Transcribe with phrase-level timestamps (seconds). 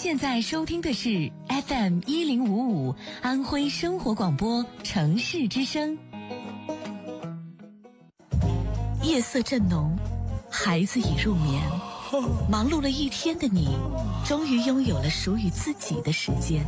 [0.00, 5.98] 现在收听的是 FM 一零五五安徽生活广播城市之声。
[9.02, 9.98] 夜色正浓，
[10.48, 11.60] 孩子已入眠，
[12.48, 13.76] 忙碌了一天的你，
[14.24, 16.64] 终于拥有了属于自己的时间。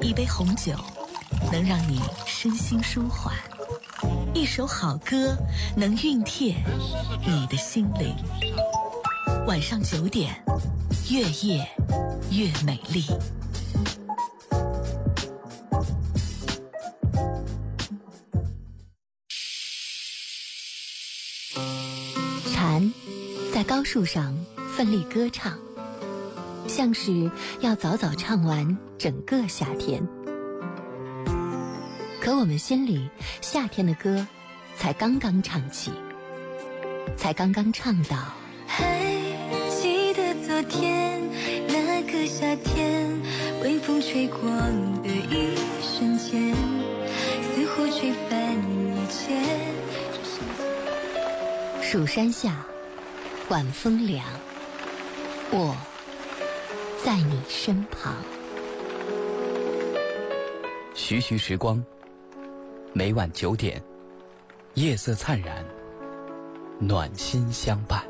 [0.00, 0.72] 一杯红酒，
[1.52, 3.30] 能让你身心舒缓；
[4.32, 5.36] 一首好歌，
[5.76, 6.54] 能熨帖
[7.26, 8.16] 你的心灵。
[9.48, 10.44] 晚上九点，
[11.10, 11.66] 越夜
[12.30, 13.02] 越美丽。
[22.52, 22.92] 蝉
[23.54, 24.36] 在高树上
[24.76, 25.58] 奋力歌唱，
[26.66, 30.06] 像是要早早唱完整个夏天。
[32.20, 33.08] 可我们心里
[33.40, 34.26] 夏天的歌，
[34.76, 35.90] 才刚刚唱起，
[37.16, 38.34] 才刚刚唱到。
[38.68, 39.17] 昨
[40.68, 41.20] 天
[41.68, 43.08] 那个夏天，
[43.62, 44.40] 微风吹过
[45.02, 46.54] 的一瞬间，
[47.42, 49.34] 似乎吹翻一切。
[51.82, 52.66] 蜀山下，
[53.48, 54.24] 晚风凉，
[55.50, 55.74] 我
[57.04, 58.14] 在你身旁。
[60.94, 61.82] 徐徐时光，
[62.92, 63.82] 每晚九点，
[64.74, 65.64] 夜色灿然，
[66.78, 68.07] 暖心相伴。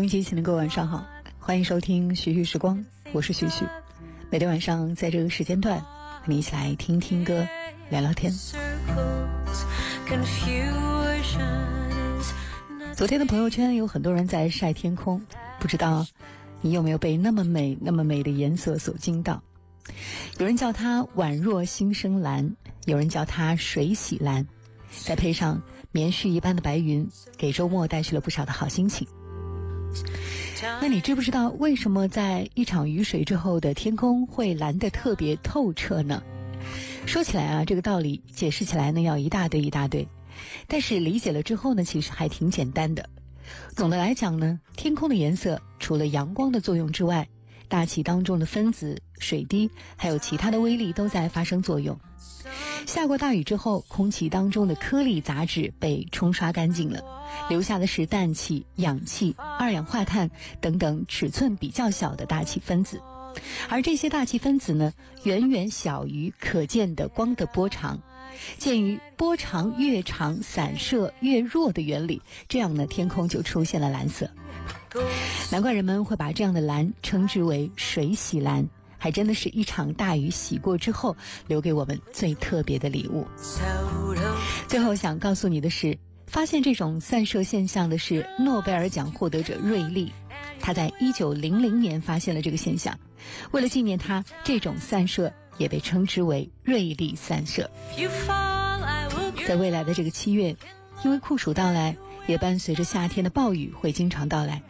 [0.00, 1.06] 收音机前的各位晚上好，
[1.38, 3.66] 欢迎收听徐徐时光，我是徐徐。
[4.30, 7.46] 每天晚上在这个时间段，和你一起来听听歌，
[7.90, 8.32] 聊聊天。
[12.94, 15.20] 昨天的朋友圈有很多人在晒天空，
[15.58, 16.06] 不知道
[16.62, 19.42] 你有没有被那么美、那么美的颜色所惊到？
[20.38, 22.56] 有人叫它宛若新生蓝，
[22.86, 24.46] 有人叫它水洗蓝，
[25.04, 25.60] 再配上
[25.92, 27.06] 棉絮一般的白云，
[27.36, 29.06] 给周末带去了不少的好心情。
[30.62, 36.22] 那你知不知道为什么在一场雨水之后的天空会蓝得特别透彻呢？
[37.06, 40.06] 说起来啊，这个道理解释起来呢要一大堆一大堆，
[40.66, 43.08] 但是理解了之后呢，其实还挺简单的。
[43.74, 47.26] 总的来讲呢，天空的颜色除了阳光的作用之外，
[47.70, 51.98] 大气当中的分子、水滴还有其他的微粒都在发生作用。
[52.84, 57.02] 下过大雨之后，空气当中的颗粒杂质被冲刷干净了，
[57.48, 63.00] 留下的是氮气、氧气、二氧化碳等等尺寸比较小的大气分子，
[63.68, 64.92] 而这些大气分子呢，
[65.22, 68.02] 远远小于可见的光的波长。
[68.58, 74.30] 鉴于波长越长，散射越弱的原理，这样呢，天空就出现了蓝色。
[75.50, 78.68] 难怪人们会把这样的蓝称之为水洗蓝。
[79.02, 81.16] 还真的是一场大雨洗过之后，
[81.46, 83.26] 留给我们最特别的礼物。
[84.68, 90.12] 最后想告诉你的是，发现这种散射现象的是诺贝尔奖获得者瑞利，
[90.60, 92.98] 他在一九零零年发现了这个现象。
[93.52, 97.70] 为了纪念他，这种散射也被称之为瑞利散射。
[99.46, 100.54] 在未来的这个七月，
[101.02, 104.62] 因为酷暑到来，也伴随着夏天的暴雨会经常到来，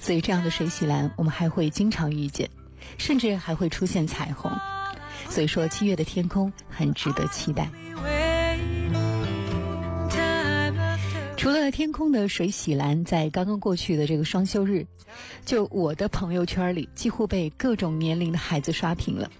[0.00, 2.50] 所以这样的水洗蓝我们还会经常遇见。
[2.98, 4.52] 甚至还会出现彩虹，
[5.30, 7.70] 所以说七月的天空很值得期待。
[11.34, 14.86] 除了天空的水洗蓝，在刚刚过去的这个双休日，
[15.46, 19.30] 就我的朋友圈里几乎被各种年龄的孩子刷屏了。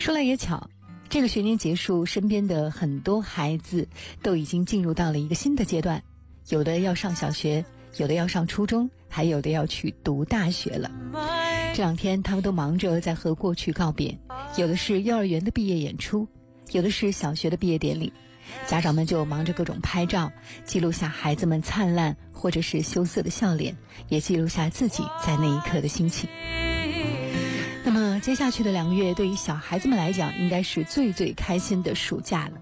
[0.00, 0.68] 说来也巧，
[1.08, 3.88] 这个学年结束，身边的很多孩子
[4.22, 6.02] 都已经进入到了一个新的阶段，
[6.52, 7.64] 有的要上小学，
[7.96, 10.90] 有的要上初中，还有的要去读大学了。
[11.72, 14.18] 这两天，他们都忙着在和过去告别，
[14.58, 16.28] 有的是幼儿园的毕业演出，
[16.72, 18.12] 有的是小学的毕业典礼，
[18.66, 20.30] 家长们就忙着各种拍照，
[20.66, 23.74] 记录下孩子们灿烂或者是羞涩的笑脸，
[24.10, 26.28] 也记录下自己在那一刻的心情。
[27.82, 32.60] 那么，接下去的两个月，对于小孩子们来讲，应该是最最开心的暑假了。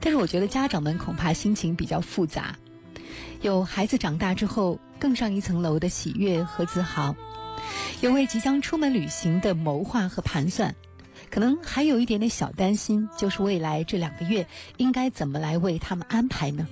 [0.00, 2.58] 但是，我觉得家长们恐怕心情比较复杂，
[3.40, 7.14] 有孩子长大之后更上一层楼的喜悦和自豪。
[8.00, 10.74] 有为即将出门旅行的谋划和盘算，
[11.30, 14.46] 可能还有一点点小担心，就是未来这两个月
[14.76, 16.66] 应该怎么来为他们安排呢？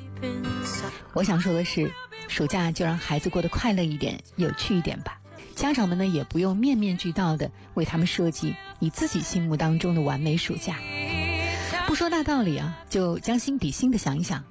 [1.13, 1.93] 我想说的是，
[2.29, 5.21] 暑假就让孩子过得快乐一点、有趣一点吧。
[5.55, 10.77] 家长们呢，也不用面面俱到的为他们设计你自己心目当中的完美暑假。
[11.87, 14.45] 不说大道理啊，就将心比心的想一想，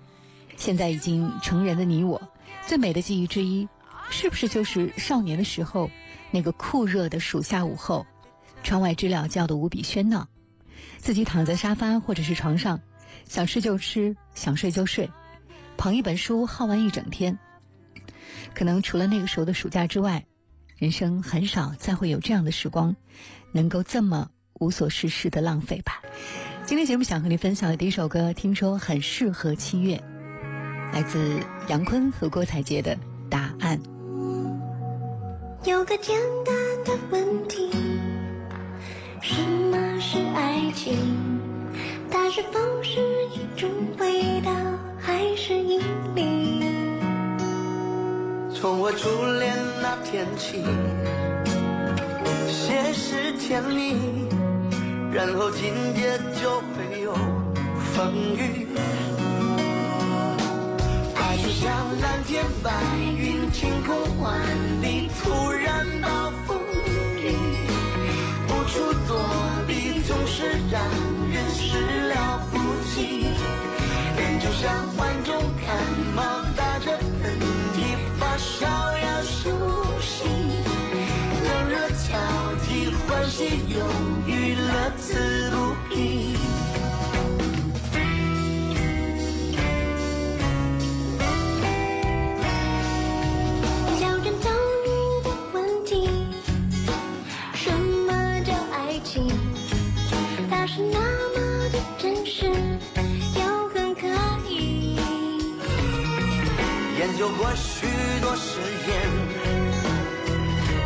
[0.55, 2.21] 现在已经成人的你我，
[2.65, 3.67] 最美的记忆之一，
[4.09, 5.89] 是不是就是少年的时候
[6.31, 8.05] 那个酷热的暑夏午后，
[8.63, 10.27] 窗外知了叫得无比喧闹，
[10.97, 12.79] 自己躺在沙发或者是床上，
[13.25, 15.09] 想吃就吃，想睡就睡，
[15.77, 17.37] 捧一本书耗完一整天。
[18.53, 20.25] 可能除了那个时候的暑假之外，
[20.77, 22.95] 人生很少再会有这样的时光，
[23.51, 26.01] 能够这么无所事事的浪费吧。
[26.65, 30.01] 今天节目想和你分享的第一首歌，听说很适合七月，
[30.95, 32.95] 来自杨坤和郭采洁的
[33.29, 33.77] 《答案》。
[35.69, 36.15] 有个简
[36.45, 36.55] 单
[36.85, 37.69] 的问题，
[39.21, 40.95] 什么是爱情？
[42.09, 43.01] 它是否是
[43.33, 43.69] 一种
[43.99, 44.51] 味道，
[44.97, 45.81] 还是引
[46.15, 46.63] 力？
[48.53, 50.63] 从我初恋那天起，
[52.47, 53.97] 先是甜蜜。
[55.11, 57.13] 然后情节就会有
[57.93, 58.65] 风雨，
[61.47, 61.71] 像
[62.01, 62.71] 蓝天白
[63.17, 64.39] 云，晴空万
[64.81, 66.59] 里，突然暴风
[67.21, 67.35] 雨，
[68.49, 69.19] 无处躲
[69.67, 70.81] 避，总是让
[71.31, 71.77] 人始
[72.07, 72.57] 料不
[72.93, 73.27] 及。
[74.17, 75.75] 人就像患重感
[76.15, 76.23] 冒，
[76.55, 77.39] 打着喷
[77.75, 78.65] 嚏，发烧
[78.97, 79.51] 要休
[80.01, 80.23] 息，
[81.43, 82.17] 冷热交
[82.65, 83.85] 替，欢喜忧
[84.25, 84.55] 郁。
[84.55, 86.34] 乐此不疲。
[107.47, 107.85] 我许
[108.21, 108.91] 多誓言，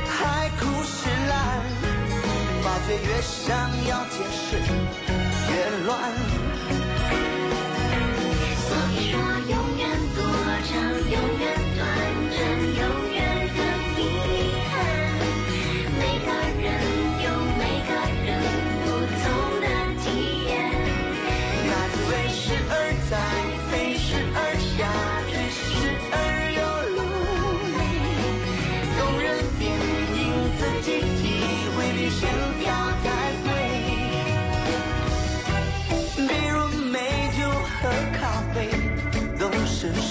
[0.05, 1.63] 海枯石烂，
[2.61, 3.47] 发觉越想
[3.87, 4.59] 要解释，
[5.53, 5.53] 越
[5.85, 5.95] 乱。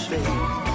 [0.09, 0.68] 对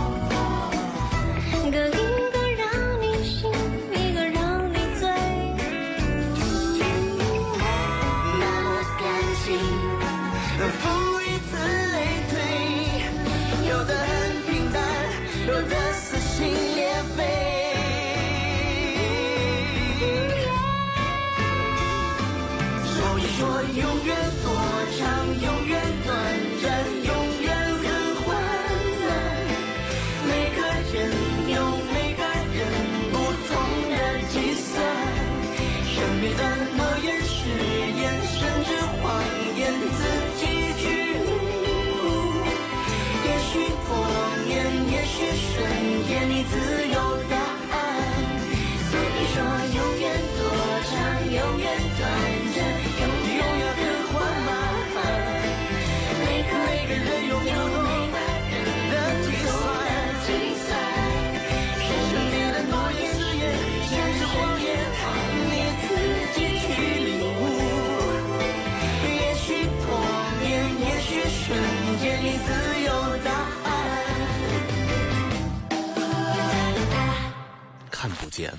[78.14, 78.52] 不见，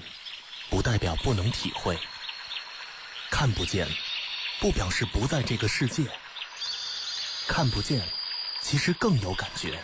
[0.69, 1.95] 不代表不能体会；
[3.29, 3.87] 看不见，
[4.59, 6.03] 不表示不在这个世界。
[7.47, 8.01] 看不见，
[8.61, 9.79] 其实更有感觉。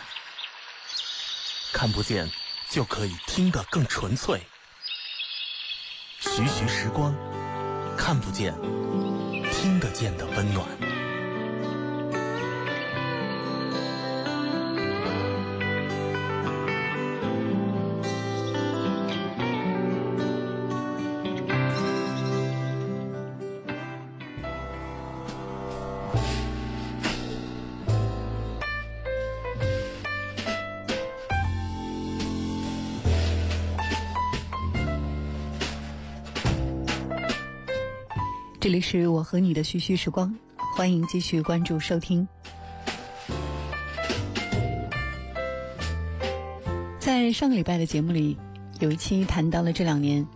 [1.72, 2.30] 看不见，
[2.68, 4.40] 就可以听得更纯粹。
[6.20, 7.14] 徐徐时光，
[7.96, 8.52] 看不见，
[9.52, 10.81] 听得见的温暖。
[39.00, 40.36] 是我和你的徐徐时光，
[40.76, 42.28] 欢迎继续关注收听。
[46.98, 48.36] 在上个礼拜的节目里，
[48.80, 50.26] 有一期谈到了这两年，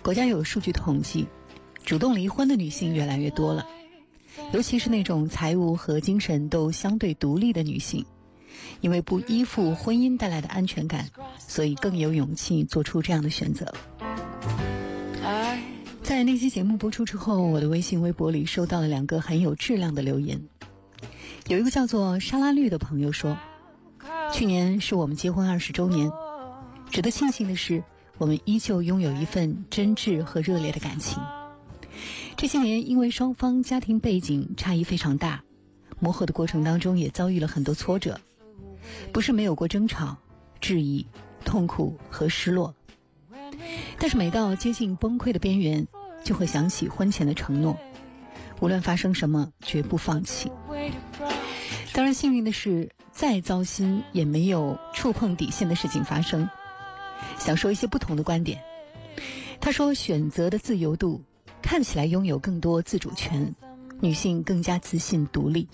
[0.00, 1.26] 国家有数据统计，
[1.84, 3.66] 主动离婚的女性越来越多了，
[4.52, 8.06] 尤其是那种财务和精神都相对独立的女性，
[8.80, 13.74] 因为不依附婚姻带来的安全感，所以更有勇气做出这样的选择。
[16.04, 20.38] 在那期节目播出之后，我的微信、微博里收到了两个很有质量的留言。
[21.46, 23.38] 有一个叫做沙拉绿的朋友说
[24.30, 26.12] ：“去年是我们结婚二十周年，
[26.90, 27.82] 值得庆幸的是，
[28.18, 31.22] 我们依旧拥有一份真挚和热烈的感情。
[32.36, 35.42] 这些年，因为双方家庭背景差异非常大，
[36.00, 38.20] 磨合的过程当中也遭遇了很多挫折，
[39.10, 40.18] 不是没有过争吵、
[40.60, 41.06] 质疑、
[41.46, 42.74] 痛苦和失落。”
[43.98, 45.86] 但是每到接近崩溃的边缘，
[46.22, 47.76] 就会想起婚前的承诺，
[48.60, 50.50] 无论发生什么，绝不放弃。
[51.92, 56.48] 当然，幸运的是，再糟心也没有触碰底线的事情发生。
[57.38, 58.60] 想说一些不同的观点。
[59.60, 61.22] 他说：“选择的自由度
[61.62, 63.54] 看起来拥有更多自主权，
[64.00, 65.68] 女性更加自信独立。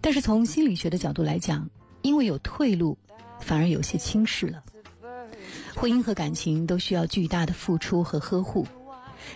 [0.00, 1.68] 但是从心理学的角度来讲，
[2.02, 2.96] 因为有退路，
[3.40, 4.62] 反而有些轻视了。”
[5.78, 8.66] 婚姻和感情都需要巨大的付出和呵护，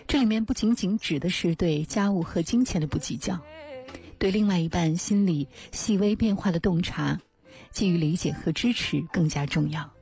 [0.06, 3.38] 这里面不仅仅指的是对家务和金钱的不计较，
[4.18, 7.20] 对另外一半心理细微变化的洞察，
[7.72, 9.92] 给予理解和支持更加重要。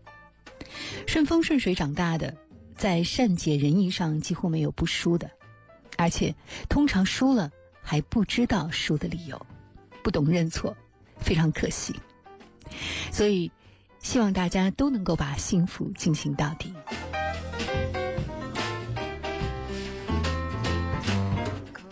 [1.09, 2.37] 顺风顺水长大的，
[2.77, 5.29] 在善解人意上几乎没有不输的，
[5.97, 6.37] 而且
[6.69, 7.51] 通常输了
[7.83, 9.45] 还不知道输的理由，
[10.05, 10.77] 不懂认错，
[11.19, 11.97] 非常可惜。
[13.11, 13.51] 所以。
[14.09, 16.73] 希望大家都能够把幸福进行到底。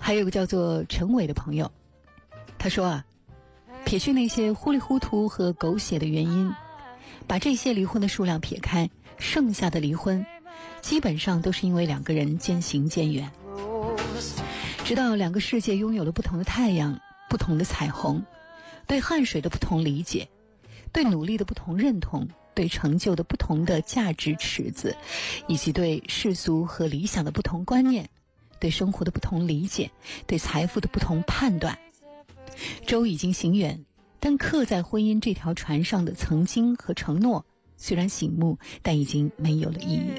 [0.01, 1.71] 还有个叫做陈伟的朋友，
[2.57, 3.05] 他说啊，
[3.85, 6.51] 撇去那些糊里糊涂和狗血的原因，
[7.27, 10.25] 把这些离婚的数量撇开，剩下的离婚，
[10.81, 13.31] 基本上都是因为两个人渐行渐远，
[14.85, 18.25] 直到两个世界拥有了不同的太阳、不同的彩虹，
[18.87, 20.31] 对汗水的不同理解。
[20.97, 24.97] 对努力的不同认同，对成就的不同的价值尺子，
[25.47, 28.09] 以及对世俗和理想的不同观念，
[28.59, 29.91] 对生活的不同理解，
[30.27, 31.79] 对财富的不同判断，
[32.87, 33.85] 舟已经行远，
[34.21, 37.45] 但刻在婚姻这条船上的曾经和承诺，
[37.77, 40.13] 虽然醒目，但已经没有了意义。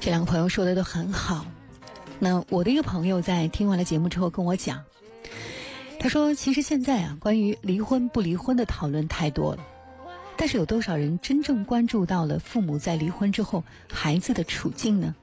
[0.00, 1.44] 这两个朋友说的都很好。
[2.20, 4.82] 那我的一个朋友在听完了节目之后跟我讲，
[6.00, 9.64] 他说：“其实现在啊，关于离婚不离婚的讨论太多了，
[10.36, 15.14] 但是有多少人真正关注到了父母在离婚之后孩子的处境呢？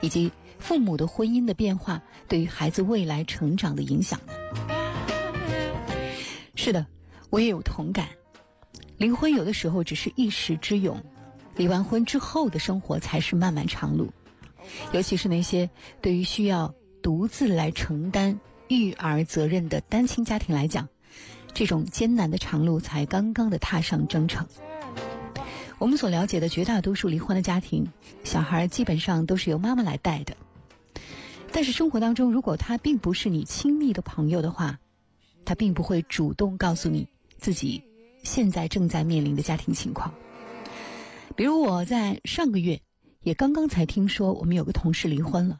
[0.00, 4.32] 以及父母的婚姻的变化对于孩子未来成长的影响呢？”
[6.56, 6.86] 是的，
[7.30, 8.08] 我也有同感。
[8.96, 11.00] 离婚有的时候只是一时之勇，
[11.56, 14.12] 离完婚之后的生活才是漫漫长路。
[14.92, 15.68] 尤其是那些
[16.00, 20.88] 对于需要独自来承担育儿责任的单亲家庭来讲，
[21.52, 24.46] 这种艰难的长路才刚刚的踏上征程。
[25.78, 27.86] 我们所了解的绝大多数离婚的家庭，
[28.22, 30.36] 小孩基本上都是由妈妈来带的。
[31.52, 34.78] 但是生活当中，如果他并不是你亲密的朋友的话，
[35.44, 37.06] 他并不会主动告诉你
[37.36, 37.82] 自己
[38.22, 40.14] 现在正在面临的家庭情况。
[41.36, 42.80] 比如我在上个月。
[43.24, 45.58] 也刚刚才听说，我们有个同事离婚了，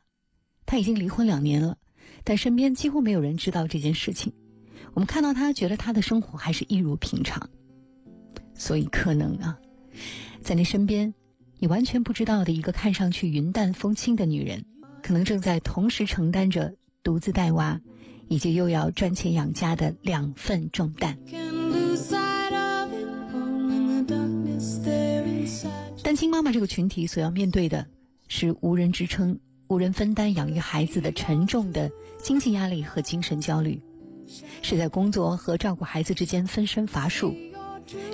[0.67, 1.79] 他已经离婚两年了，
[2.23, 4.35] 但身边几乎没有人知道这件事情。
[4.93, 7.49] 我们看到他，觉得他的生活还是一如平常。
[8.55, 9.59] 所以可能啊，
[10.43, 11.15] 在你身边，
[11.59, 14.67] 你完全不知道的一个看上去云淡风轻的女人，
[15.03, 17.81] 可能正在同时承担着独自带娃，
[18.29, 21.19] 以及又要赚钱养家的两份重担。
[26.05, 27.87] 单亲妈妈这个群体所要面对的
[28.29, 33.81] 是无人支撑、无人分担养育孩子的沉重的经济压力和精神焦虑，
[34.61, 37.35] 是在工作和照顾孩子之间分身乏术，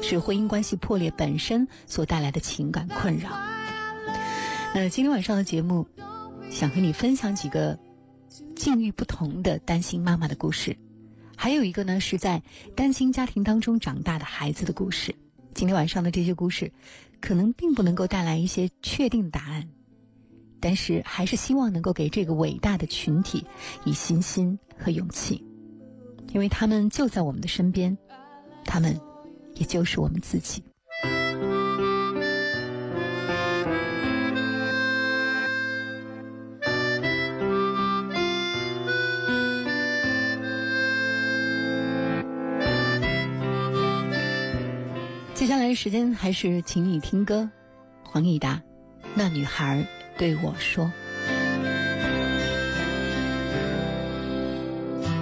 [0.03, 3.31] 是婚姻关系破裂本身所带来的情感困扰。
[4.73, 5.89] 那今天晚上的节目，
[6.49, 7.77] 想和你分享几个
[8.55, 10.79] 境遇不同的单亲妈妈的故事，
[11.37, 12.41] 还有一个呢是在
[12.77, 15.13] 单亲家庭当中长大的孩子的故事。
[15.61, 16.73] 今天晚上的这些故事，
[17.21, 19.69] 可能并不能够带来一些确定答案，
[20.59, 23.45] 但是还是希望能够给这个伟大的群体
[23.85, 25.45] 以信心和勇气，
[26.33, 27.99] 因为他们就在我们的身边，
[28.65, 28.99] 他们
[29.55, 30.65] 也就是我们自己。
[45.71, 47.49] 来时间还是请你听歌，
[48.03, 48.55] 黄义达，
[49.15, 49.87] 《那女孩
[50.19, 50.91] 对我说》。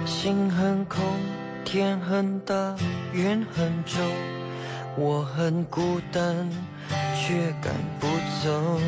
[0.07, 1.03] 心很空，
[1.63, 2.75] 天很大，
[3.13, 4.03] 云很重，
[4.97, 6.49] 我很孤单，
[7.15, 8.07] 却赶不
[8.43, 8.81] 走。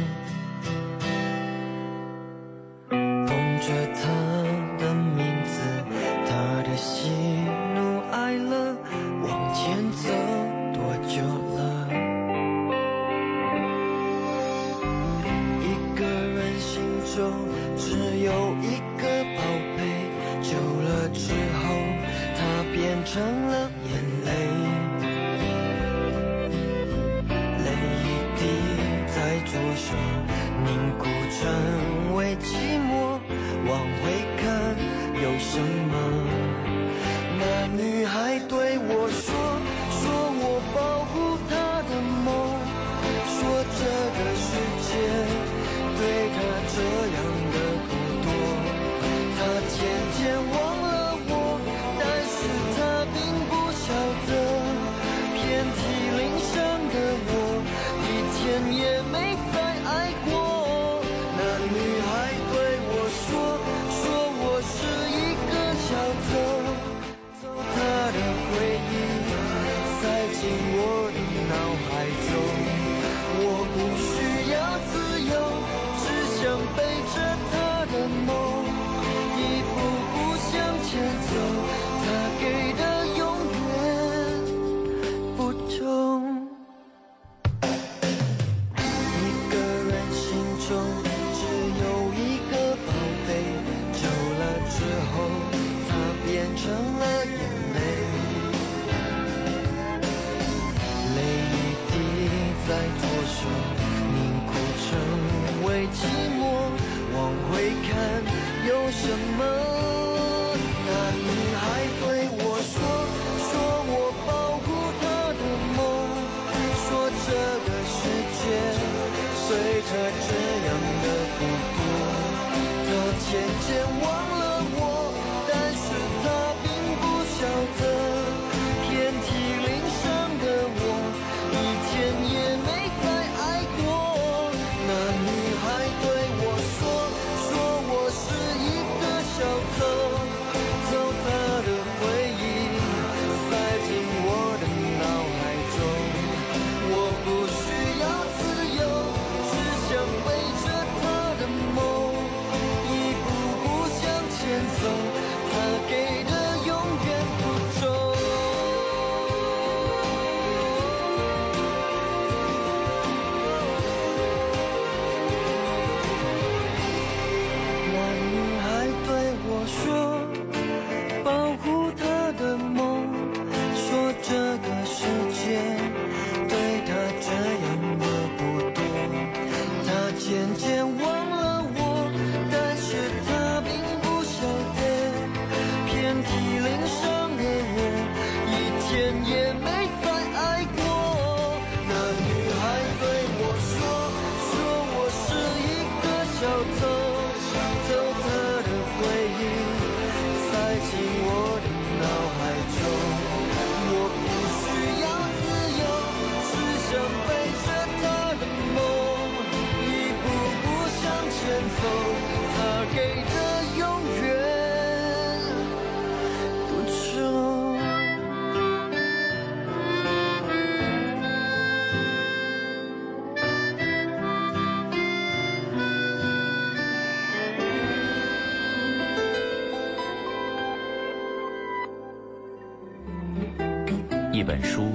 [234.61, 234.91] 书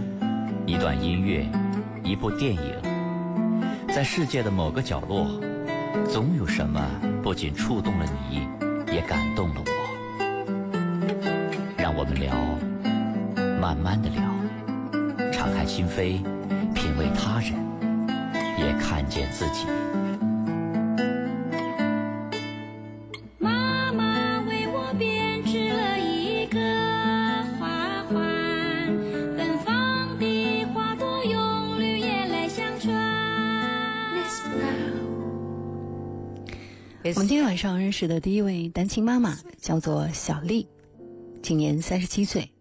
[0.66, 1.46] 一段音乐
[2.02, 2.74] 一部电影
[3.88, 5.40] 在世界的某个角落
[6.08, 6.80] 总有什么
[7.22, 8.46] 不仅触动了你
[8.94, 9.76] 也感动了我。
[11.76, 12.34] 让我们聊
[13.60, 14.22] 慢慢的聊
[15.32, 16.35] 敞开心扉
[37.98, 40.68] 是的第一位单亲妈妈叫做小丽
[41.40, 42.52] 今年三十七岁。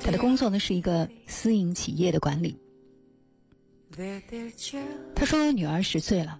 [0.00, 2.56] 她的工作呢是一个私营企业的管理。
[5.16, 6.38] 她说女儿十岁了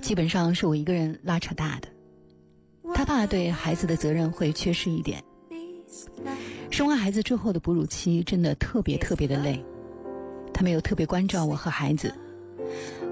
[0.00, 1.88] 基本上是我一个人拉扯大的。
[2.94, 5.22] 她爸对孩子的责任会缺失一点。
[6.70, 9.62] 生完孩子之后的哺乳期真的特别特别的累
[10.54, 12.14] 他没有特别关照我和孩子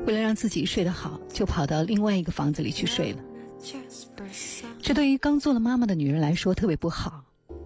[0.06, 3.33] 为了让自己睡得好就跑到另外一个房子里去睡了。
[4.82, 7.24] 这对于刚做了妈妈的女人来说特别不好，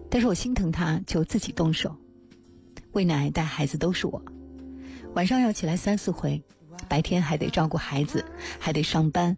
[0.09, 1.95] 但是我心疼她，就自己动手。
[2.93, 4.21] 喂奶、带孩子都是我，
[5.13, 6.41] 晚上要起来三四回，
[6.87, 8.25] 白天还得照顾孩子，
[8.57, 9.37] 还得上班，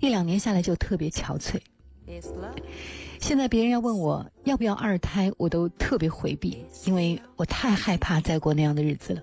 [0.00, 1.60] 一两年下来就特别憔悴。
[3.20, 9.22] 现在别人要问我要不要二胎，我都特别回避，因为我太害怕再过那样的日子了。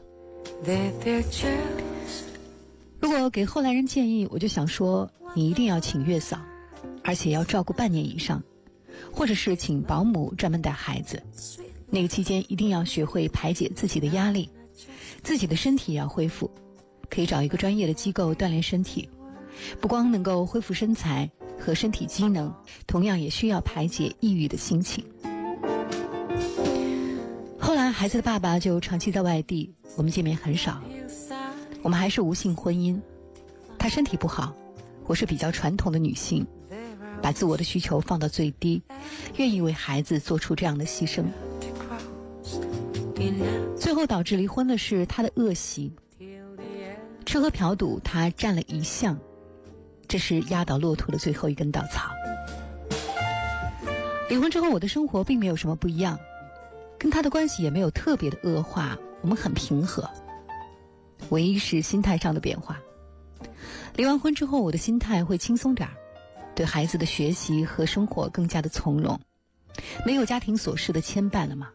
[3.00, 6.40] 如果给后来人建议，我就想说，你一定要请月嫂。
[7.08, 8.44] 而且要照顾半年以上，
[9.14, 11.24] 或者是请保姆专门带孩子。
[11.90, 14.50] 那个期间一定要学会排解自己的压力，
[15.24, 16.52] 自己的身体也要恢复。
[17.10, 19.10] 可以找一个专业的机构锻炼身体，
[19.80, 22.54] 不光能够恢复身材和身体机能，
[22.86, 25.02] 同样也需要排解抑郁的心情。
[27.58, 30.82] 后来孩子的爸爸就长期在外地，我们见面很少。
[31.84, 33.00] 我们还是无性婚姻，
[33.80, 34.54] 他身体不好，
[35.06, 36.46] 我是比较传统的女性。
[37.22, 38.82] 把自我的需求放到最低，
[39.38, 41.26] 愿意为孩子做出这样的牺牲，
[43.76, 45.92] 最后导致离婚的是他的恶习，
[47.26, 49.20] 吃喝嫖赌他占了一项，
[50.08, 52.12] 这是压倒骆驼的最后一根稻草。
[54.30, 56.20] 离婚之后，我的生活并没有什么不一样，
[56.98, 60.10] 跟他的关系也没有特别的恶化，我们很平和，
[61.30, 62.80] 唯一是心态上的变化。
[63.96, 65.96] 离完婚之后，我的心态会轻松点儿。
[66.58, 69.20] 对孩子的学习和生活更加的从容，
[70.04, 71.70] 没有家庭琐事的牵绊了吗？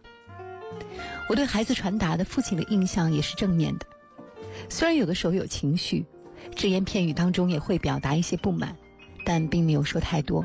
[1.28, 3.86] 我对孩子传达的父亲的印象也是正面的，
[4.68, 6.04] 虽然有的时候有情绪，
[6.56, 8.76] 只言片语当中也会表达一些不满，
[9.24, 10.44] 但并没有说太多。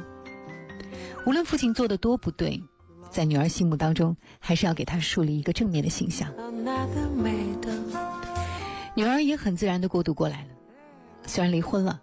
[1.26, 2.62] 无论父亲做的多不对，
[3.10, 6.32] 在女儿心目当中，还是要给她树立一个正面的形象。
[8.94, 10.50] 女儿也很自然的过渡过来了，
[11.26, 12.02] 虽然离婚了。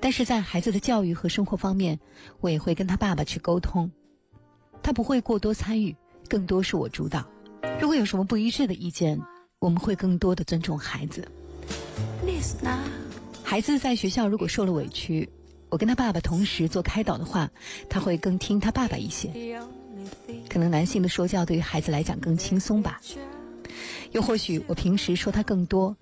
[0.00, 1.98] 但是在孩子的教育和生活方面，
[2.40, 3.90] 我也会跟他爸爸去沟通，
[4.82, 5.96] 他不会过多参与，
[6.28, 7.26] 更多是我主导。
[7.80, 9.20] 如果有什么不一致的意见，
[9.58, 11.26] 我们会更多的尊重孩子。
[13.42, 15.28] 孩子在学校如果受了委屈，
[15.68, 17.50] 我跟他爸爸同时做开导的话，
[17.88, 19.58] 他会更听他爸爸一些。
[20.48, 23.00] 可能男性的说教对于孩子来讲更轻松吧，
[24.12, 25.96] 又或许我平时说他更多，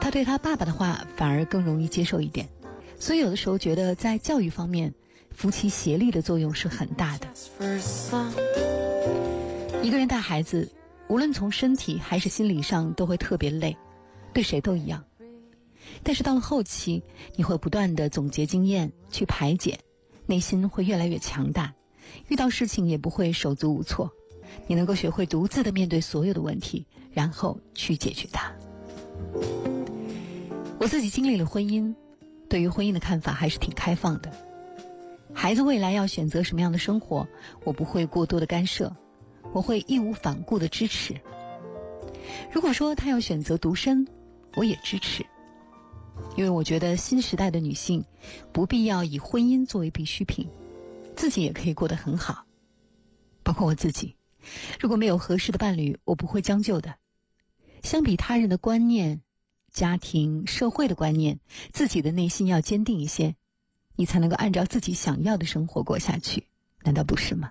[0.00, 2.48] 他对他爸爸的话反而更容易接受一点。
[2.98, 4.92] 所以有的时候觉得，在教育方面，
[5.30, 7.28] 夫妻协力的作用是很大的。
[9.82, 10.72] 一个人带孩子，
[11.08, 13.76] 无论从身体还是心理上，都会特别累，
[14.32, 15.04] 对谁都一样。
[16.02, 17.02] 但是到了后期，
[17.36, 19.78] 你会不断的总结经验，去排解，
[20.26, 21.74] 内心会越来越强大，
[22.28, 24.10] 遇到事情也不会手足无措，
[24.66, 28.50] 你能够学会独自的面对所有的问题，然后去解决它。
[30.80, 31.94] 我自己经历了婚姻。
[32.48, 34.32] 对于婚姻的看法还是挺开放的。
[35.34, 37.26] 孩子未来要选择什么样的生活，
[37.64, 38.96] 我不会过多的干涉，
[39.52, 41.20] 我会义无反顾的支持。
[42.52, 44.06] 如果说他要选择独身，
[44.56, 45.26] 我也支持，
[46.36, 48.04] 因为我觉得新时代的女性
[48.52, 50.48] 不必要以婚姻作为必需品，
[51.14, 52.46] 自己也可以过得很好。
[53.42, 54.16] 包括我自己，
[54.80, 56.94] 如果没有合适的伴侣，我不会将就的。
[57.82, 59.20] 相比他人的观念。
[59.76, 61.38] 家庭、社会的观念，
[61.70, 63.36] 自己的内心要坚定一些，
[63.94, 66.46] 你才能够按照自己想要的生活过下去，
[66.82, 67.50] 难道不是吗？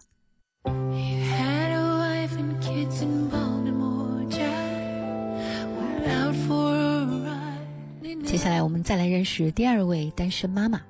[8.25, 10.81] 接下来我们再来认识第二位单身妈妈，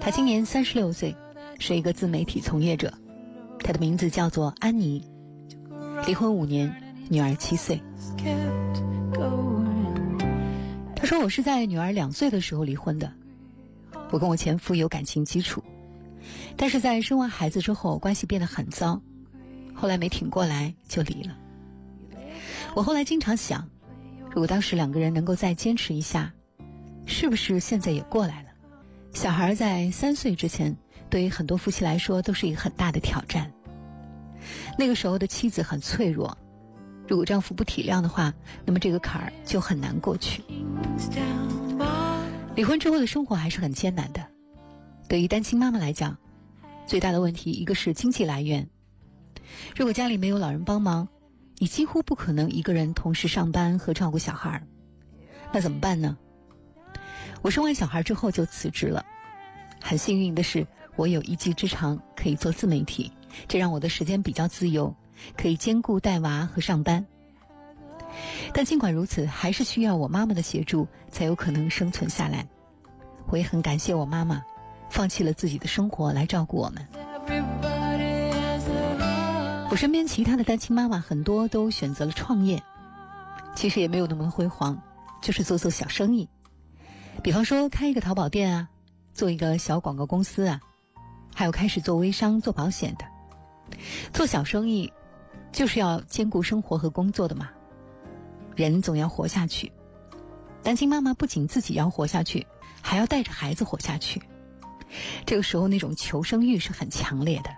[0.00, 1.14] 她今年三十六岁，
[1.60, 2.92] 是一个自媒体从业者，
[3.60, 5.04] 她的名字叫做安妮，
[6.04, 6.74] 离婚五年，
[7.08, 7.80] 女儿七岁。
[11.08, 13.10] 说：“我是在女儿两岁的时候离婚的。
[14.10, 15.64] 我跟我前夫有感情基础，
[16.54, 19.00] 但是在生完孩子之后，关系变得很糟，
[19.74, 21.34] 后来没挺过来就离了。
[22.74, 23.70] 我后来经常想，
[24.28, 26.30] 如果当时两个人能够再坚持一下，
[27.06, 28.50] 是不是现在也过来了？
[29.14, 30.76] 小孩在三岁之前，
[31.08, 33.50] 对于很多夫妻来说都是一个很大的挑战。
[34.76, 36.36] 那个时候的妻子很脆弱。”
[37.08, 38.32] 如果丈夫不体谅的话，
[38.66, 40.42] 那么这个坎儿就很难过去。
[42.54, 44.24] 离婚之后的生活还是很艰难的。
[45.08, 46.16] 对于单亲妈妈来讲，
[46.86, 48.68] 最大的问题一个是经济来源。
[49.74, 51.08] 如果家里没有老人帮忙，
[51.56, 54.62] 你几乎不可能一个人同时上班和照顾小孩儿。
[55.50, 56.18] 那怎么办呢？
[57.40, 59.02] 我生完小孩之后就辞职了。
[59.80, 60.66] 很幸运的是，
[60.96, 63.10] 我有一技之长，可以做自媒体，
[63.46, 64.94] 这让我的时间比较自由，
[65.36, 67.06] 可以兼顾带娃和上班。
[68.52, 72.46] 但尽管如此，还是需要我妈妈的协助，才有可能生存下来。
[73.28, 74.42] 我也很感谢我妈妈，
[74.88, 76.86] 放弃了自己的生活来照顾我们。
[79.70, 82.62] 我身边其他的单亲妈妈很多都选择了创业，
[83.54, 84.80] 其实也没有那么辉煌，
[85.20, 86.26] 就是做做小生意，
[87.22, 88.68] 比方说开一个淘宝店啊，
[89.12, 90.60] 做一个小广告公司啊，
[91.34, 93.04] 还有开始做微商、做保险的。
[94.14, 94.90] 做小生意，
[95.52, 97.50] 就是要兼顾生活和工作的嘛。
[98.54, 99.70] 人总要活下去，
[100.62, 102.46] 单亲妈妈不仅自己要活下去，
[102.82, 104.20] 还要带着孩子活下去。
[105.24, 107.50] 这个时候，那种求生欲是很强烈的。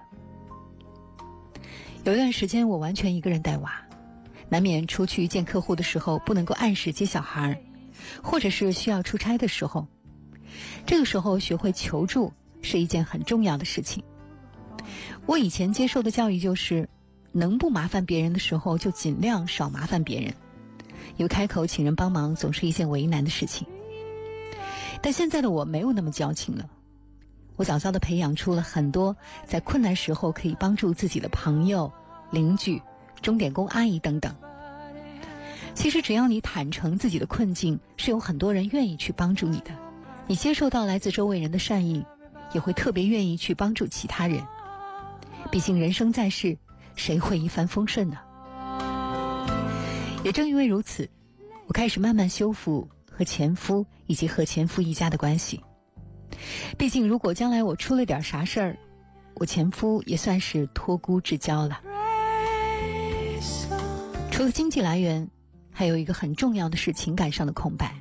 [2.05, 3.72] 有一段时间，我完全一个人带娃，
[4.48, 7.62] 难免出去见客户的时候不能够按时接小孩
[8.22, 9.87] 或者是需要出差的时候，
[10.87, 14.03] 这个时候学会求助是一件很重要的事情。
[15.26, 16.88] 我以前接受的教育就是，
[17.32, 20.34] 能不麻烦别人的时候就尽量少麻烦别人。
[21.16, 23.66] 有开口请人帮忙，总是一件为难的事情。
[25.02, 26.68] 但现在的我没有那么矫情了，
[27.56, 29.16] 我早早的培养出了很多
[29.46, 31.92] 在困难时候可以帮助自己的朋友、
[32.30, 32.82] 邻居、
[33.20, 34.34] 钟点工阿姨等等。
[35.74, 39.70] 其实只要你坦诚自己的困境，是有很多人愿意去帮助你的。
[40.26, 42.04] 你接受到来自周围人的善意，
[42.52, 44.46] 也会特别愿意去帮助其他人。
[45.50, 46.58] 毕竟人生在世，
[47.00, 48.18] 谁会一帆风顺呢？
[50.22, 51.08] 也正因为如此，
[51.66, 55.64] 我开始慢慢修复和前夫以及和前夫一家的关系。
[56.76, 58.76] 毕竟，如果将来我出了点啥事儿，
[59.36, 61.80] 我前夫也算是托孤之交了。
[64.30, 65.26] 除了经济来源，
[65.72, 67.98] 还有一个很重要的是情感上的空白。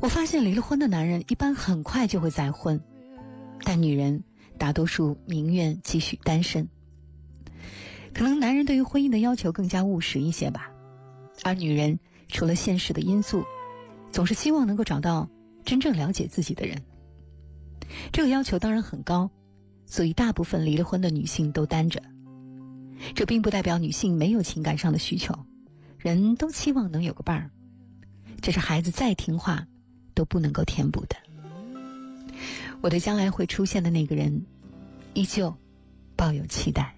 [0.00, 2.80] 我发现离了婚的男人一般很快就会再婚，
[3.64, 4.22] 但女人
[4.58, 6.68] 大多数宁愿继续单身。
[8.14, 10.70] 可能男人对于婚姻的要求更加务实一些吧。
[11.42, 11.98] 而女人
[12.28, 13.44] 除了现实的因素，
[14.12, 15.28] 总是希望能够找到
[15.64, 16.80] 真正了解自己的人。
[18.12, 19.30] 这个要求当然很高，
[19.84, 22.00] 所以大部分离了婚的女性都单着。
[23.14, 25.34] 这并不代表女性没有情感上的需求，
[25.98, 27.50] 人都期望能有个伴儿，
[28.40, 29.66] 这是孩子再听话
[30.14, 31.16] 都不能够填补的。
[32.80, 34.46] 我对将来会出现的那个人，
[35.14, 35.54] 依旧
[36.16, 36.94] 抱有期待。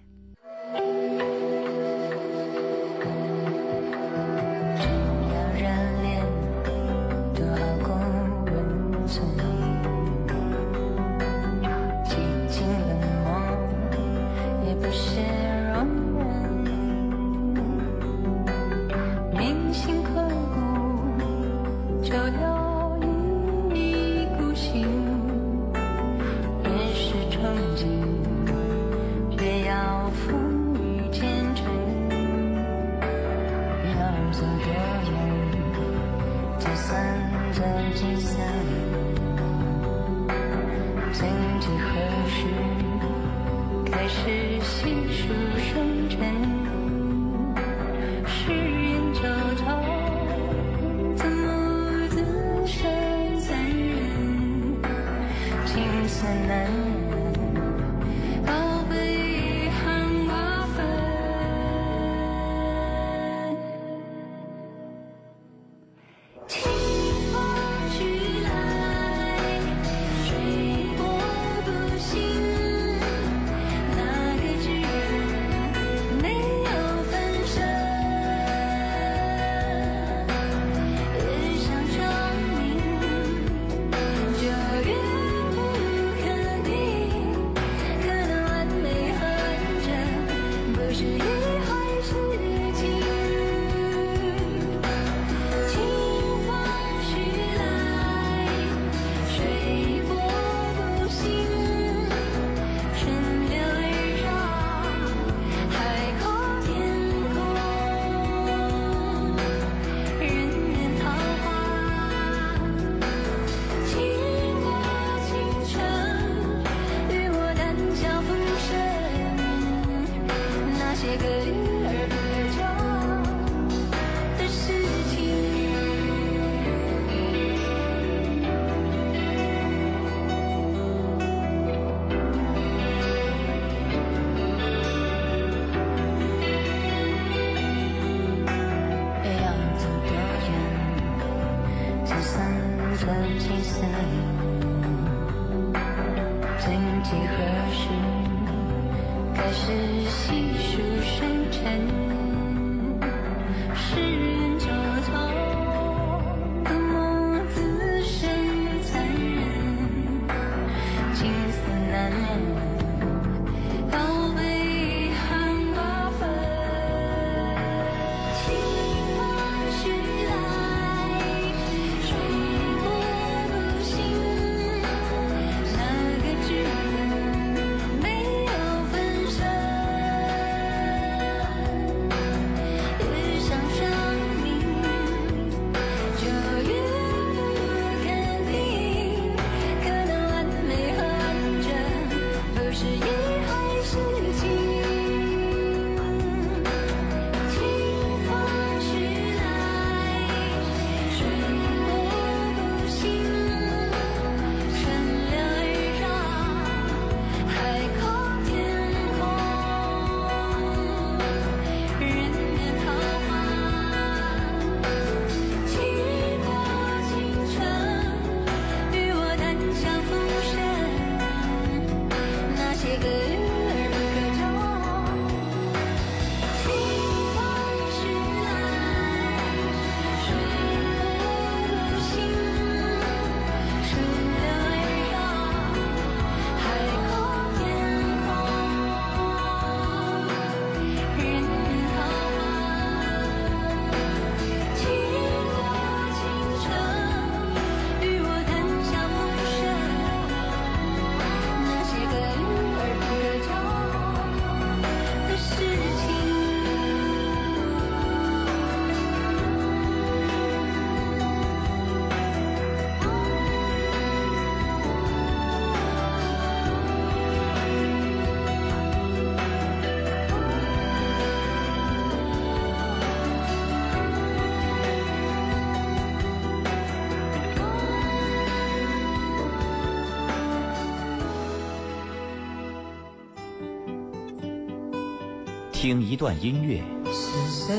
[285.87, 287.73] 听一段音乐，是谁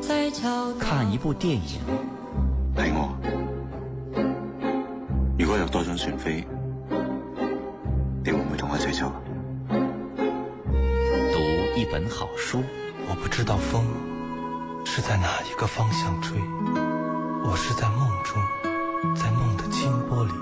[0.00, 0.28] 在
[0.80, 1.80] 看一部电影，
[2.74, 3.16] 係我。
[5.38, 6.44] 如果有多张船飛，
[8.24, 9.12] 你會唔會同我一齊走？
[11.32, 11.38] 讀
[11.78, 12.60] 一本好书，
[13.08, 13.84] 我不知道风
[14.84, 16.36] 是在哪一个方向吹，
[17.44, 18.42] 我是在梦中，
[19.14, 20.32] 在梦的清波里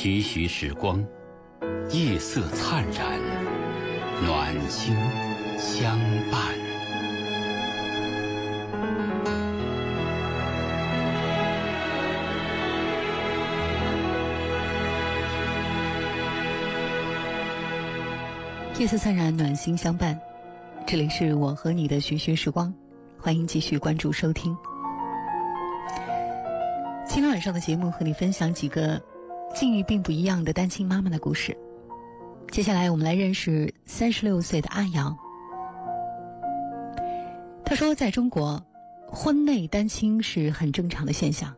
[0.00, 1.04] 徐徐时光，
[1.90, 3.20] 夜色灿然，
[4.24, 4.94] 暖心
[5.58, 5.98] 相
[6.30, 6.40] 伴。
[18.78, 20.16] 夜色灿然，暖心相伴。
[20.86, 22.72] 这里是我和你的徐徐时光，
[23.20, 24.56] 欢迎继续关注收听。
[27.04, 29.02] 今天晚上的节目和你分享几个
[29.54, 31.56] 境遇并不一样的单亲妈妈的故事。
[32.50, 35.16] 接下来我们来认识三十六岁的阿瑶。
[37.64, 38.62] 她说，在中国，
[39.06, 41.54] 婚内单亲是很正常的现象，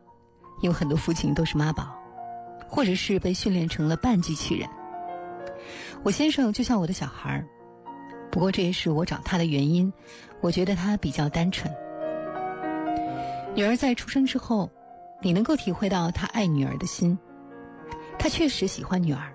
[0.61, 1.95] 有很多父亲都是妈宝，
[2.67, 4.67] 或者是被训练成了半机器人。
[6.03, 7.47] 我先生就像我的小孩儿，
[8.31, 9.91] 不过这也是我找他的原因。
[10.41, 11.71] 我觉得他比较单纯。
[13.53, 14.69] 女儿在出生之后，
[15.21, 17.17] 你能够体会到他爱女儿的心。
[18.21, 19.33] 他确实喜欢女儿，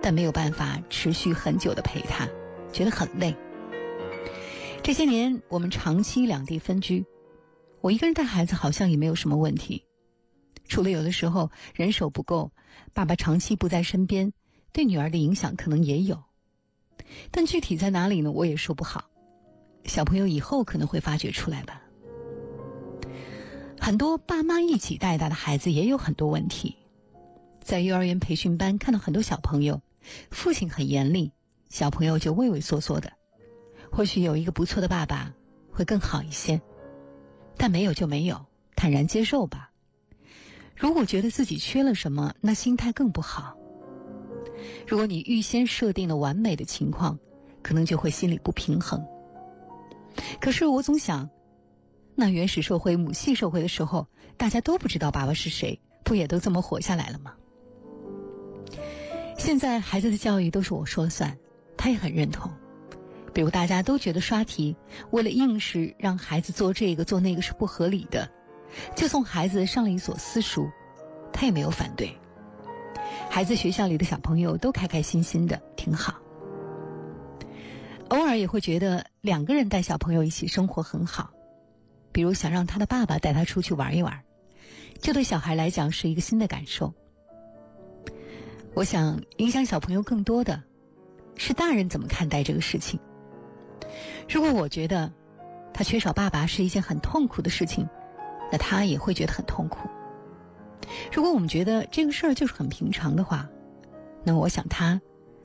[0.00, 2.26] 但没有办法持续很久的陪她，
[2.72, 3.36] 觉得很累。
[4.82, 7.04] 这些年我们长期两地分居，
[7.82, 9.84] 我一个人带孩子好像也没有什么问题，
[10.66, 12.50] 除了有的时候人手不够，
[12.94, 14.32] 爸爸长期不在身边。
[14.72, 16.18] 对女儿的影响可能也有，
[17.30, 18.32] 但具体在哪里呢？
[18.32, 19.04] 我也说不好。
[19.84, 21.82] 小朋友以后可能会发掘出来吧。
[23.78, 26.74] 很多爸妈一起带大的孩子也有很多问题，
[27.64, 29.80] 在幼儿园培训班看到很多小朋友，
[30.30, 31.32] 父亲很严厉，
[31.70, 33.10] 小朋友就畏畏缩缩的。
[33.90, 35.32] 或许有一个不错的爸爸
[35.72, 36.60] 会更好一些，
[37.56, 38.44] 但没有就没有，
[38.76, 39.70] 坦然接受吧。
[40.76, 43.56] 如果觉得自己缺了什么，那心态更不好。
[44.86, 47.18] 如果你预先设定了完美的情况，
[47.62, 49.02] 可能就会心里不平衡。
[50.38, 51.30] 可是我总想，
[52.14, 54.06] 那原始社会、母系社会的时候，
[54.36, 57.34] 大家都不知道爸爸是谁，不也都这么活下来了吗？
[59.36, 61.36] 现在孩子的教育都是我说了算，
[61.76, 62.50] 他也很认同。
[63.32, 64.76] 比如大家都觉得刷题
[65.10, 68.30] 为了应试让孩子做这个做那个是不合理的，
[68.94, 70.70] 就送孩子上了一所私塾，
[71.32, 72.16] 他也没有反对。
[73.28, 76.14] 孩子学校里的小朋友都开开心心的，挺好。
[78.08, 81.30] 偶尔也会觉得两个人带小朋友一起生活很好，
[82.12, 84.22] 比如想让他的爸爸带他出去玩一玩，
[85.00, 86.94] 这对小孩来讲是一个新的感受。
[88.74, 90.60] 我想影响小朋友更多的
[91.36, 92.98] 是大人怎么看待这个事情。
[94.28, 95.12] 如果我觉得
[95.72, 97.88] 他缺少爸爸是一件很痛苦的事情，
[98.50, 99.88] 那他也会觉得很痛苦。
[101.12, 103.48] 如果我们觉得这个事儿就是很平常的话，
[104.24, 105.00] 那我想他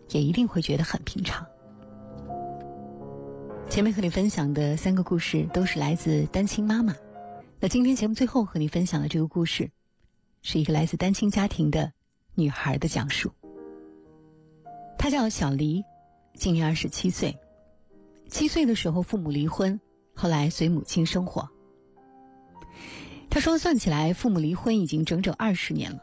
[0.09, 1.45] 也一定会觉得很平常。
[3.69, 6.95] 前面和你分享的三个故事都是来自单亲妈妈，
[7.59, 9.69] 那今天节目最后和你分享的这个故事，
[10.41, 11.93] 是一个来自单亲家庭的
[12.39, 13.31] 女孩的讲述。
[14.97, 15.83] 她叫小黎，
[16.33, 17.37] 今年二十七岁。
[18.29, 19.79] 七岁的时候父母离婚，
[20.13, 21.49] 后来随母亲生活。
[23.29, 25.99] 她说算起来，父母离婚已经整整二十年了。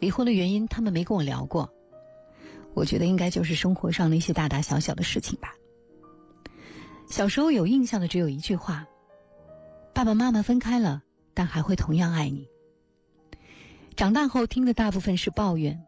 [0.00, 1.68] 离婚的原因他们没跟我聊过，
[2.74, 5.54] 我觉得应该就是生活上那些大大小小的事情吧。
[7.08, 8.86] 小时候有印象的只有一句话
[9.94, 11.02] ：“爸爸妈妈分开了，
[11.34, 12.46] 但还会同样爱你。”
[13.98, 15.84] 长大后听的大部分是抱怨，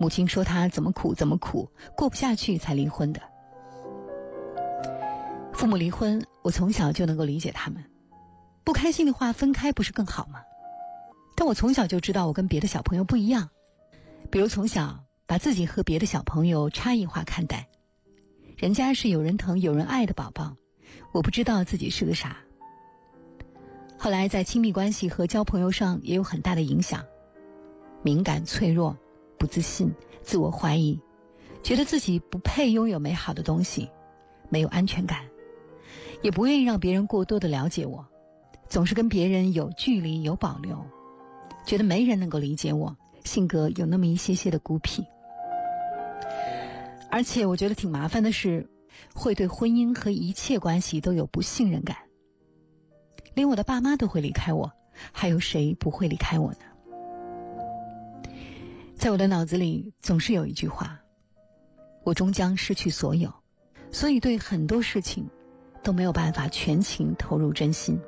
[0.00, 3.20] 母亲说她怎么苦怎么苦，过不下去才离婚的。
[5.52, 7.84] 父母离婚，我从小就能够理解他们。
[8.64, 10.40] 不开心的话，分开不是更好吗？
[11.36, 13.50] 但我从小就知道我跟别的小朋友不一样，
[14.30, 17.68] 比如从小把自己和别的小朋友差异化看待。
[18.56, 20.56] 人家是有人疼、有人爱的宝宝，
[21.12, 22.38] 我不知道自己是个啥。
[23.98, 27.04] 后来在亲密关系和交朋友上也有很大的影响，
[28.04, 28.94] 敏感、脆弱、
[29.38, 29.90] 不自信、
[30.22, 31.00] 自我怀疑，
[31.62, 33.88] 觉得自己不配拥有美好的东西，
[34.50, 35.22] 没有安全感，
[36.20, 38.06] 也不愿意让别人过多的了解我，
[38.68, 40.84] 总是跟别人有距离、有保留，
[41.64, 42.94] 觉得没人能够理解我，
[43.24, 45.02] 性格有那么一些些的孤僻。
[47.10, 48.68] 而且我觉得挺麻烦的是，
[49.14, 51.96] 会对婚姻和一切关系都有不信任感。
[53.32, 54.70] 连我的爸妈都会离开我，
[55.10, 56.58] 还有谁不会离开我呢？
[58.96, 60.98] 在我的脑子里总是有一句话：
[62.04, 63.32] 我终将失去所有，
[63.90, 65.28] 所以对很多事情
[65.82, 68.00] 都没有办法全情投入真心。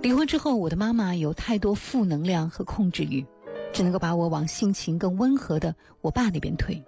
[0.00, 3.24] 离婚之后，我的妈妈有太多负能量和控制欲。
[3.72, 6.84] 只能够把我往性情更温和的我爸那边推。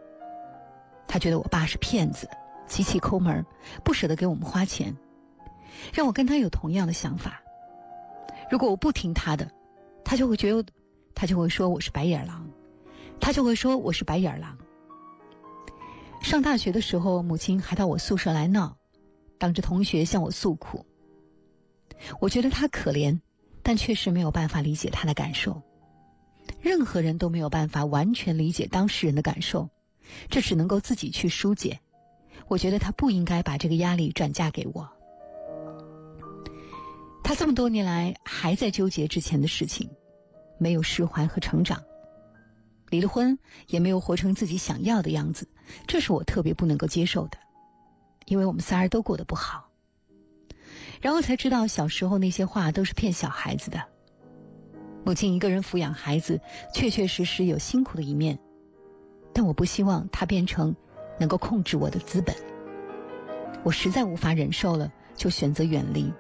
[1.09, 2.29] 他觉得我爸是骗子，
[2.67, 3.43] 极其抠门，
[3.83, 4.95] 不舍得给我们花钱，
[5.95, 7.43] 让我跟他有同样的想法。
[8.51, 9.51] 如果我不听他的，
[10.05, 10.63] 他就会觉得，
[11.15, 12.49] 他就会说我是白眼狼，
[13.21, 14.59] 他就会说我是白眼狼。
[16.21, 18.77] 上大学的时候，母亲还到我宿舍来闹，
[19.39, 20.85] 当着同学向我诉苦。
[22.21, 23.21] 我觉得他可怜，
[23.63, 25.63] 但确实没有办法理解他的感受。
[26.61, 29.69] 任何人都没有办法完全理解当事人的感受，
[30.29, 31.79] 这只能够自己去疏解。
[32.49, 34.89] 我觉得他不应该把这个压力转嫁给我。
[37.23, 39.89] 他这么多年来还在纠结之前的事情，
[40.59, 41.83] 没有释怀和成长。
[42.91, 45.49] 离了婚也没有活成自己想要的样子，
[45.87, 47.39] 这是我特别不能够接受的。
[48.27, 49.69] 因为我们仨儿都过得不好，
[51.01, 53.83] 然后才知道小时候那些话都是骗小孩子的。
[55.05, 56.41] 母亲一个人抚养孩子，
[56.73, 58.39] 确确实实有辛苦的一面，
[59.35, 60.75] 但我不希望她变成
[61.19, 62.35] 能够控制我的资本。
[63.63, 66.11] 我实在无法忍受了，就选择远离。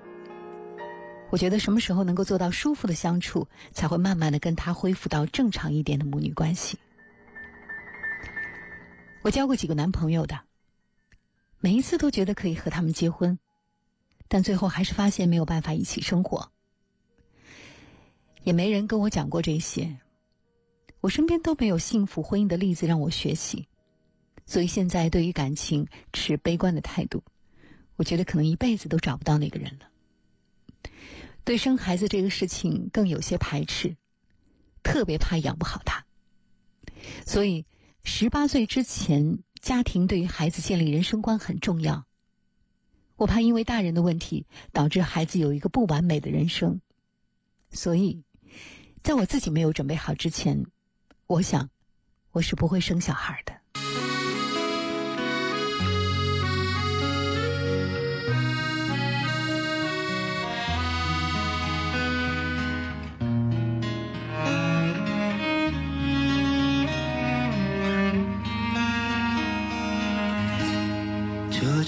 [1.30, 6.78] 我觉得什么时候能够做到舒服的相处，才会慢慢的跟他恢复到正常一点的母女关系。
[9.22, 10.38] 我交过几个男朋友的，
[11.58, 13.38] 每一次都觉得可以和他们结婚，
[14.28, 16.52] 但最后还是发现没有办法一起生活。
[18.44, 19.98] 也没人跟我讲过这些，
[21.00, 23.66] 我身边都没有幸福婚姻的例子让我学习，
[24.46, 27.24] 所以现在对于感情持悲观的态度。
[27.96, 29.86] 我觉得可能一辈子都找不到那个人了。
[31.44, 33.96] 对生孩子这个事情更有些排斥，
[34.82, 36.04] 特别怕养不好他。
[37.26, 37.66] 所以
[38.02, 42.06] 十八岁之前，家庭对于孩子建立人生观很重要。
[43.16, 46.80] 我怕因为大人的问题，导致孩子有一个不完美的人生，
[47.70, 48.24] 所以。
[49.02, 50.64] 在我自己没有准备好之前，
[51.26, 51.68] 我想
[52.30, 53.60] 我是不会生小孩的。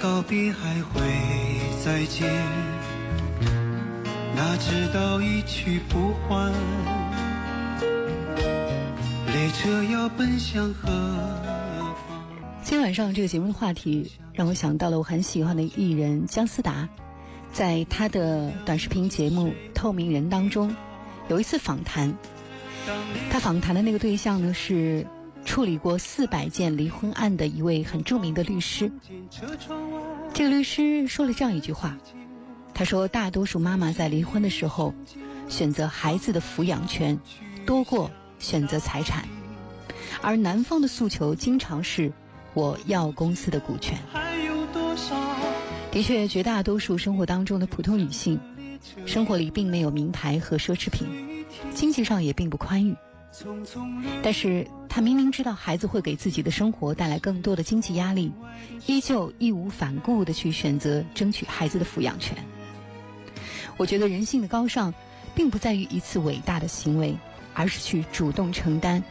[0.00, 1.00] 告别还会
[1.82, 2.30] 再见，
[4.34, 6.52] 哪知道一去不还。
[9.26, 11.94] 列车要奔向何方？
[12.62, 16.88] 今天晚上这个节目的话题让我想到了我很喜欢的艺人姜思达，
[17.52, 20.76] 在他的短视频节目《透明人》当中，
[21.28, 22.14] 有一次访谈，
[23.30, 25.06] 他访谈的那个对象呢是
[25.46, 28.92] 处理过四百件离婚案的一位很著名的律师。
[30.34, 31.96] 这个律师说了这样一句话，
[32.74, 34.92] 他说：“大多数妈妈在离婚的时候，
[35.48, 37.18] 选择孩子的抚养权
[37.64, 39.26] 多过选择财产，
[40.20, 42.12] 而男方的诉求经常是
[42.52, 43.96] 我要公司的股权。”？
[45.90, 48.38] 的确，绝大多数生活当中的普通女性，
[49.06, 52.94] 生活里并没有名牌和奢侈品，经济上也并不宽裕。
[54.22, 58.32] 但是他明明知道孩子会给自己的生活带来更多的经济压力，
[58.86, 62.36] 依旧义无反顾地去选择争取孩子的抚养权。
[63.76, 64.94] 我觉得人性的高尚，
[65.34, 67.16] 并不在于一次伟大的行为，
[67.52, 69.04] 而是去主动承担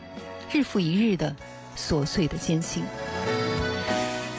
[0.52, 1.36] 日复一日的
[1.78, 2.84] 琐碎的艰辛。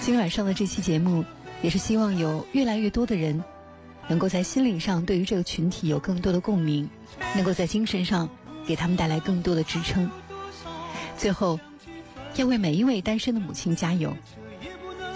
[0.01, 1.25] 今晚上的这期节目，
[1.63, 3.45] 也是希望有越来越多的人，
[4.09, 6.89] 能够在心理上对于这个群体有更多的共鸣，
[7.37, 8.29] 能够在精神上
[8.67, 10.11] 给他们带来更多的支撑。
[11.17, 11.59] 最后，
[12.35, 14.15] 要为每一位单身的母亲加油，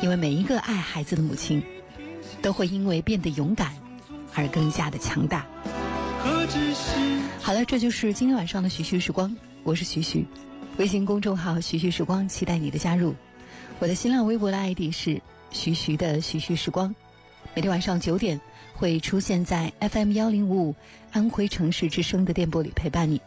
[0.01, 1.62] 因为每一个爱孩子的母亲，
[2.40, 3.74] 都会因为变得勇敢
[4.34, 5.46] 而更加的强大。
[7.42, 10.26] 好了，这就是今天晚上的徐徐时光，我是徐徐，
[10.78, 13.14] 微信公众号“徐徐时光”，期待你的加入。
[13.78, 15.20] 我的新浪微博的 ID 是
[15.51, 16.94] 徐徐的徐徐时光，
[17.55, 18.40] 每天晚上九点
[18.74, 20.74] 会出现在 FM 幺零五五
[21.12, 23.20] 安徽城市之声的电波里陪伴你。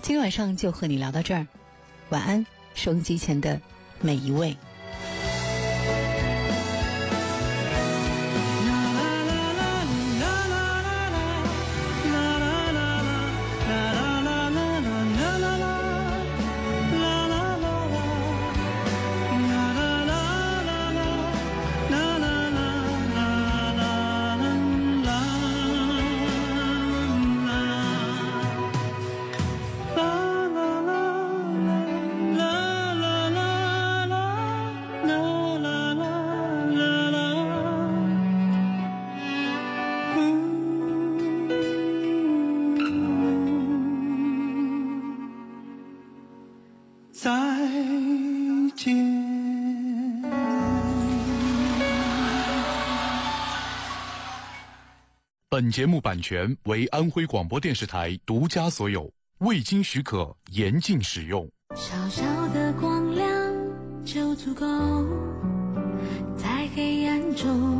[0.00, 1.46] 今天晚上就和你聊到这儿，
[2.08, 3.60] 晚安，收音机前的
[4.00, 4.56] 每一位。
[55.58, 61.50] 本节目版权为安徽广播电视台独家所有，未经许可严禁使用。
[61.74, 63.26] 小小的光亮
[64.04, 64.64] 就足够，
[66.36, 67.77] 在黑暗中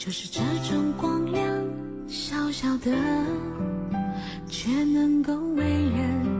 [0.00, 1.46] 就是这种光亮，
[2.08, 2.90] 小小的，
[4.48, 6.39] 却能够为人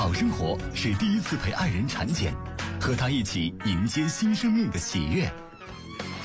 [0.00, 2.32] 好生活是第一次陪爱人产检，
[2.80, 5.30] 和他一起迎接新生命的喜悦，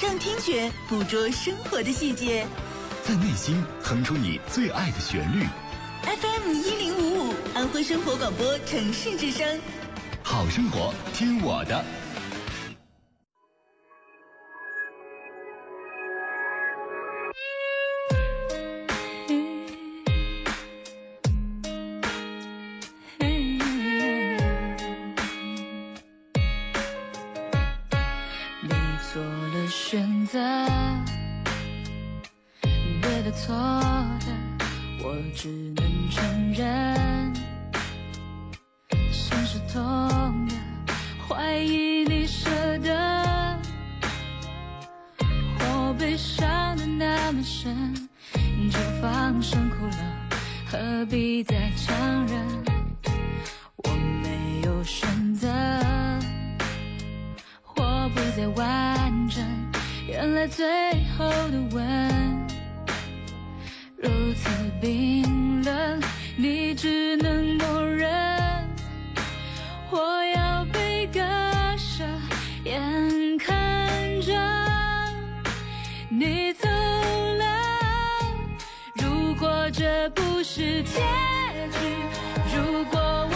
[0.01, 2.47] 让听觉捕捉生活的细节。
[3.03, 5.45] 在内心哼出你最爱的旋律。
[6.03, 9.59] FM 一零五五，安徽生活广播城市之声。
[10.23, 11.83] 好生活，听我的。
[33.25, 34.27] 的错的，
[35.03, 37.33] 我只能承认。
[39.11, 40.55] 心是痛的，
[41.27, 42.47] 怀疑你舍
[42.83, 43.59] 得，
[45.57, 47.75] 我悲伤的那么深，
[48.71, 49.97] 就放声哭了，
[50.67, 52.63] 何必再强忍？
[53.77, 53.89] 我
[54.21, 55.47] 没有选择。
[57.75, 59.43] 我不再完整，
[60.07, 60.63] 原来最
[61.17, 62.34] 后的吻
[64.05, 64.47] 如此
[64.79, 65.99] 冰冷，
[66.37, 68.07] 你只能默认。
[69.89, 71.19] 我要被割
[71.75, 72.03] 舍，
[72.63, 74.31] 眼看着
[76.09, 77.45] 你走了。
[78.93, 81.01] 如果这不是结
[81.71, 81.79] 局，
[82.55, 83.27] 如果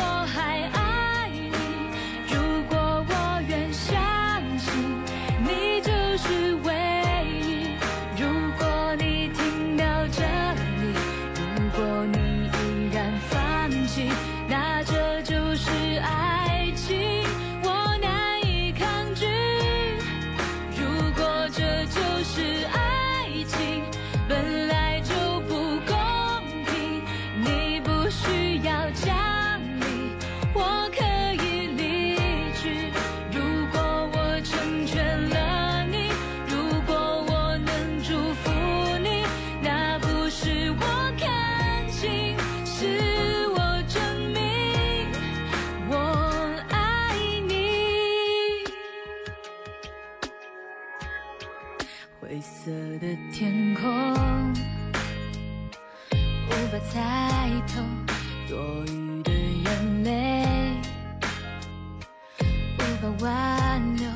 [62.99, 64.09] 无法挽留，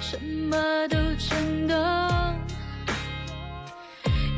[0.00, 0.56] 什么
[0.88, 1.74] 都震动，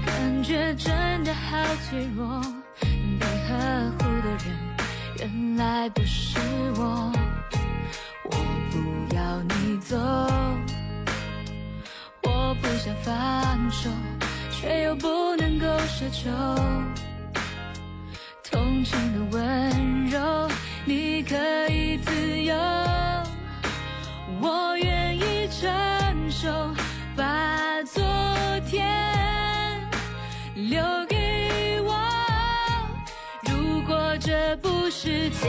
[0.06, 1.56] 感觉真的好
[1.88, 2.40] 脆弱，
[2.80, 4.56] 被呵护的人
[5.18, 6.38] 原来不是
[6.76, 7.12] 我，
[8.24, 8.30] 我
[8.70, 9.96] 不要你走。
[12.22, 13.90] 我不想放手，
[14.52, 16.30] 却又不能够奢求。
[18.48, 20.48] 同情的温柔，
[20.84, 21.34] 你可
[21.68, 22.54] 以自由，
[24.40, 26.48] 我愿意承受，
[27.16, 28.02] 把昨
[28.66, 28.86] 天
[30.54, 31.98] 留给我。
[33.42, 35.48] 如果这不是结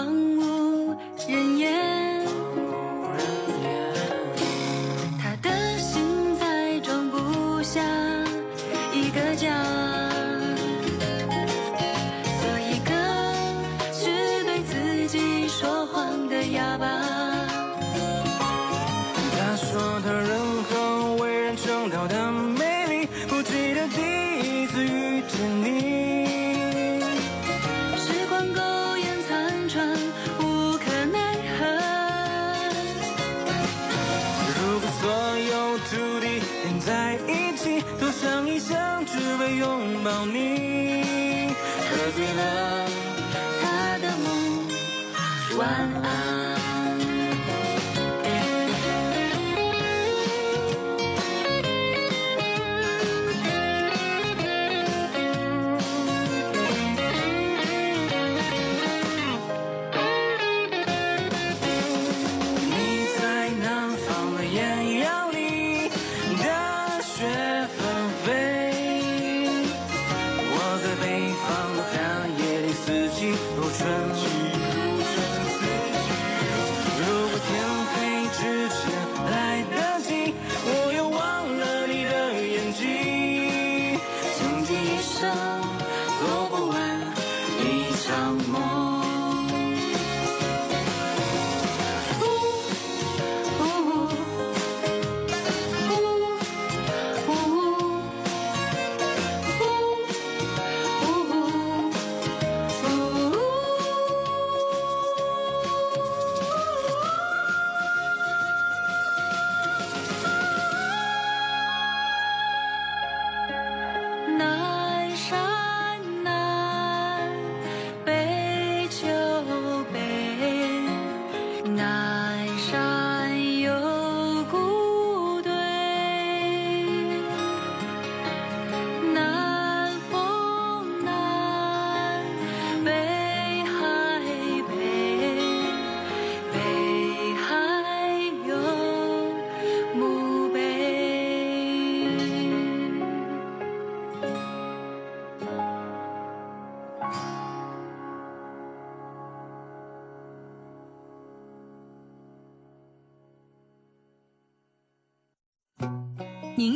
[0.00, 0.29] 早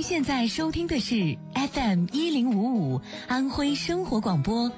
[0.06, 4.70] 现在收听的是 FM 一零五五安徽生活广播